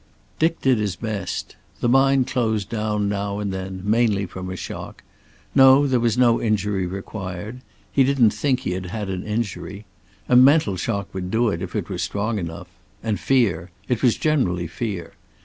Dick 0.39 0.59
did 0.61 0.79
his 0.79 0.95
best. 0.95 1.57
The 1.79 1.87
mind 1.87 2.25
closed 2.25 2.69
down 2.69 3.07
now 3.07 3.37
and 3.37 3.53
then, 3.53 3.81
mainly 3.85 4.25
from 4.25 4.49
a 4.49 4.55
shock. 4.55 5.03
No, 5.53 5.85
there 5.85 5.99
was 5.99 6.17
no 6.17 6.41
injury 6.41 6.87
required. 6.87 7.61
He 7.91 8.03
didn't 8.03 8.31
think 8.31 8.61
he 8.61 8.71
had 8.71 8.87
had 8.87 9.09
an 9.11 9.21
injury. 9.21 9.85
A 10.27 10.35
mental 10.35 10.75
shock 10.75 11.13
would 11.13 11.29
do 11.29 11.49
it, 11.49 11.61
if 11.61 11.75
it 11.75 11.87
were 11.87 11.99
strong 11.99 12.39
enough. 12.39 12.69
And 13.03 13.19
fear. 13.19 13.69
It 13.87 14.01
was 14.01 14.17
generally 14.17 14.65
fear. 14.65 15.13